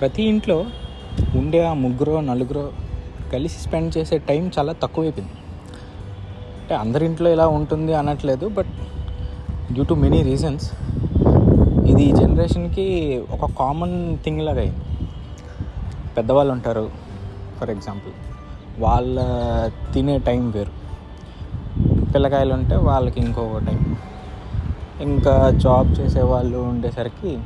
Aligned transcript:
ప్రతి 0.00 0.22
ఇంట్లో 0.22 0.64
ఉండే 1.36 1.64
ఆ 1.64 1.72
ముగ్గురో 1.72 2.20
నలుగురో 2.20 2.70
కలిసి 3.32 3.58
స్పెండ్ 3.60 3.98
చేసే 3.98 4.18
టైం 4.18 4.50
చాలా 4.58 4.72
తక్కువైపోయింది. 4.72 5.34
అంటే 6.60 6.74
అందరి 6.74 7.04
ఇంట్లో 7.04 7.30
ఇలా 7.30 7.46
ఉంటుంది 7.48 7.94
అనట్లేదు 7.94 8.48
but 8.48 8.72
due 9.72 9.84
to 9.84 9.94
many 9.94 10.22
reasons 10.22 10.72
ఇది 11.90 12.02
ఈ 12.02 12.12
జనరేషన్కి 12.12 12.86
ఒక 13.30 13.50
కామన్ 13.50 14.18
థింగ్ 14.24 14.40
లాగా 14.40 14.60
అయింది. 14.60 14.80
పెద్దవాళ్ళు 16.16 16.52
ఉంటారు 16.52 16.90
ఫర్ 17.60 17.70
ఎగ్జాంపుల్. 17.70 18.12
వాళ్ళ 18.82 19.20
తినే 19.94 20.18
టైం 20.18 20.50
వేరు. 20.50 20.72
పిల్లకాయలు 22.14 22.54
ఉంటే 22.54 22.76
వాళ్ళకి 22.76 23.20
ఇంకో 23.20 23.60
టైం. 23.66 23.96
ఇంకా 25.00 25.50
జాబ్ 25.50 26.00
చేసే 26.00 26.22
వాళ్ళు 26.22 26.58
ఉండేసరికి 26.58 27.38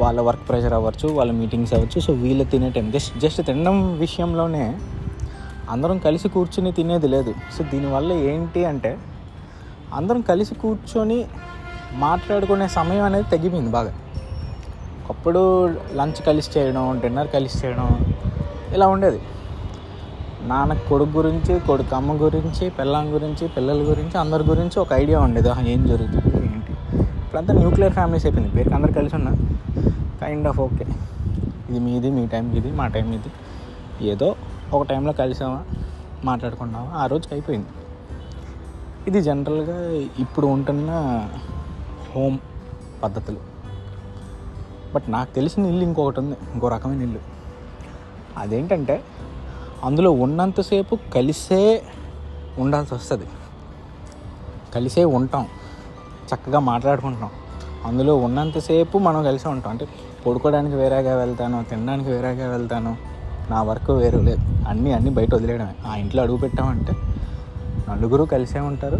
వాళ్ళ 0.00 0.20
వర్క్ 0.20 0.48
ప్రెషర్ 0.48 0.72
అవ్వచ్చు 0.72 1.08
వాళ్ళ 1.14 1.32
మీటింగ్స్ 1.32 1.74
అవ్వచ్చు. 1.74 2.00
సో 2.00 2.12
వీళ్ళు 2.12 2.44
తినే 2.44 2.70
టైం 2.70 2.90
జస్ట్ 2.90 3.18
జస్ట్ 3.18 3.46
తినడం 3.46 3.76
విషయంలోనే 3.98 4.78
అందరం 5.70 5.98
కలిసి 5.98 6.28
కూర్చుని 6.28 6.72
తినేది 6.72 7.08
లేదు. 7.08 7.34
సో 7.58 7.64
దీనివల్ల 7.64 8.12
ఏంటి 8.12 8.64
అంటే 8.64 8.98
అందరం 9.92 10.20
కలిసి 10.20 10.54
కూర్చొని 10.54 11.24
మాట్లాడుకునే 11.94 12.68
సమయం 12.68 13.04
అనేది 13.04 13.30
తగ్గిపోయింది 13.30 13.70
బాగా. 13.70 13.92
ఒకప్పుడు 15.10 15.42
లంచ్ 15.94 16.20
కలిసి 16.26 16.50
చేయడం 16.58 17.00
డిన్నర్ 17.02 17.28
కలిసి 17.28 17.66
చేయడం 17.66 17.88
ఇలా 18.72 18.86
ఉండేది. 18.86 19.20
నాన్న 20.42 20.72
కొడుకు 20.74 21.10
గురించి 21.10 21.60
కొడుకు 21.60 21.96
అమ్మ 21.96 22.12
గురించి 22.24 22.70
పిల్లం 22.70 23.14
గురించి 23.14 23.48
పిల్లల 23.48 23.76
గురించి 23.76 24.18
అందరి 24.18 24.42
గురించి 24.42 24.80
ఒక 24.80 24.92
ఐడియా 24.92 25.20
ఉండేది. 25.20 25.70
ఏం 25.72 25.86
జరుగుతుంది? 25.86 26.43
ఏంటి 27.34 27.42
ఇప్పుడంతా 27.42 27.60
న్యూక్లియర్ 27.60 27.92
ఫ్యామిలీస్ 27.92 28.26
అయిపోయింది. 28.26 28.54
పేరుకి 28.56 28.74
అందరు 28.74 28.92
కలిసి 28.92 29.14
ఉన్నా. 29.16 29.30
కైండ్ 30.20 30.48
ఆఫ్ 30.48 30.60
ఓకే 30.60 30.84
ఇది 31.68 31.78
మీది 31.78 32.10
మీ 32.10 32.26
టైంకి 32.26 32.56
ఇది 32.56 32.70
మా 32.72 32.86
టైం 32.86 33.12
ఇది. 33.12 33.30
ఏదో 34.10 34.36
ఒక 34.72 34.82
టైంలో 34.86 35.12
కలిసామా 35.12 35.64
మాట్లాడుకున్నామా 36.24 36.90
ఆ 36.94 37.06
రోజుకి 37.06 37.34
అయిపోయింది. 37.34 37.66
ఇది 39.06 39.22
జనరల్గా 39.22 39.78
ఇప్పుడు 40.18 40.46
ఉంటున్న 40.46 40.90
హోమ్ 42.14 42.38
పద్ధతులు. 43.02 43.40
బట్ 44.94 45.08
నాకు 45.08 45.34
తెలిసిన 45.34 45.66
ఇల్లు 45.66 45.84
ఇంకొకటి 45.84 46.20
ఉంది. 46.20 46.36
ఇంకో 46.54 46.68
రకమైన 46.68 47.02
ఇల్లు. 47.02 47.20
అదేంటంటే 48.36 49.02
అందులో 49.84 50.10
ఉన్నంతసేపు 50.10 50.98
కలిసే 51.14 51.82
ఉండాల్సి 52.58 52.94
వస్తుంది. 52.94 53.28
కలిసే 54.74 55.04
ఉంటాం. 55.18 55.46
చక్కగా 56.34 56.58
మాట్లాడుకుంటున్నాం. 56.58 57.30
అందులో 57.84 58.16
ఉన్నంతసేపు 58.16 58.98
మనం 58.98 59.24
కలిసే 59.24 59.48
ఉంటాం. 59.48 59.70
అంటే 59.70 59.86
పడుకోవడానికి 60.26 60.76
వేరేగా 60.76 61.16
వెళ్తాను 61.16 61.64
తినడానికి 61.64 62.10
వేరేగా 62.10 62.48
వెళ్తాను 62.48 62.96
నా 63.50 63.62
వర్క్ 63.62 63.90
వేరు 63.90 64.18
లేదు. 64.18 64.40
అన్నీ 64.68 64.92
అన్నీ 64.92 65.10
బయట 65.10 65.34
వదిలేయడమే. 65.34 65.74
ఆ 65.86 65.96
ఇంట్లో 65.96 66.22
అడుగు 66.22 66.36
పెట్టామంటే 66.36 66.92
నలుగురు 67.88 68.22
కలిసే 68.24 68.60
ఉంటారు. 68.60 68.98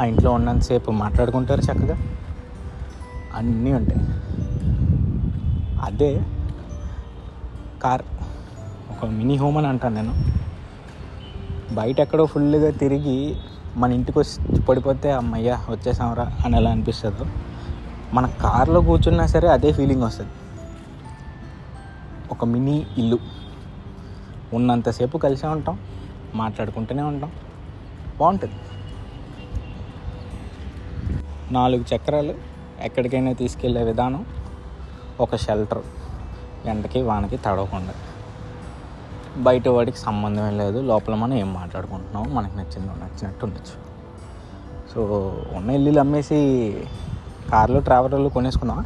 ఆ 0.00 0.04
ఇంట్లో 0.04 0.30
ఉన్నంతసేపు 0.30 0.90
మాట్లాడుకుంటారు 0.90 1.60
చక్కగా. 1.60 1.96
అన్నీ 3.34 3.72
ఉంటాయి. 3.72 4.00
అదే 5.82 6.22
కార్ 7.82 8.02
ఒక 8.90 9.04
మినీ 9.06 9.36
హోమ్ 9.36 9.58
అని 9.58 9.66
అంటాను 9.66 9.94
నేను. 9.94 10.14
బయట 11.74 12.00
ఎక్కడో 12.00 12.26
ఫుల్గా 12.26 12.70
తిరిగి 12.70 13.36
మన 13.76 13.92
ఇంటికి 13.92 14.18
వచ్చి 14.18 14.60
పడిపోతే 14.60 15.12
అమ్మయ్య 15.12 15.58
వచ్చేసాంరా 15.70 16.32
అని 16.44 16.56
ఎలా 16.56 16.70
అనిపిస్తుందో 16.70 17.26
మన 18.12 18.26
కార్లో 18.26 18.80
కూర్చున్నా 18.80 19.26
సరే 19.26 19.48
అదే 19.48 19.72
ఫీలింగ్ 19.72 20.02
వస్తుంది. 20.02 20.30
ఒక 22.30 22.44
మినీ 22.44 22.86
ఇల్లు. 22.98 23.18
ఉన్నంతసేపు 24.52 25.18
కలిసే 25.18 25.46
ఉంటాం 25.46 25.78
మాట్లాడుకుంటూనే 26.34 27.02
ఉంటాం. 27.02 27.32
బాగుంటుంది. 28.18 28.54
నాలుగు 31.50 31.84
చక్రాలు 31.94 32.34
ఎక్కడికైనా 32.80 33.32
తీసుకెళ్ళే 33.32 33.82
విధానం 33.82 34.26
ఒక 35.20 35.36
షెల్టర్ 35.36 35.82
ఎండకి 36.66 37.02
వానకి 37.02 37.36
తడవకుండా. 37.36 37.94
బయట 39.36 39.68
వాడికి 39.68 39.98
సంబంధమే 39.98 40.50
లేదు. 40.50 40.80
లోపల 40.80 41.14
మనం 41.14 41.34
ఏం 41.34 41.54
మాట్లాడుకుంటున్నాం 41.54 42.34
మనకి 42.34 42.56
నచ్చింది 42.56 42.88
నచ్చినట్టు 42.88 43.46
ఉండొచ్చు. 43.46 43.86
సో 44.94 45.32
ఉన్న 45.52 45.70
ఇల్లు 45.70 46.00
అమ్మేసి 46.00 46.38
కార్లు 47.52 47.80
ట్రావెలర్లు 47.80 48.28
కొనేసుకుందామా? 48.28 48.84